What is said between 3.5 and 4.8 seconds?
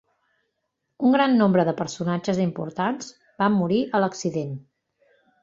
morir a l'accident.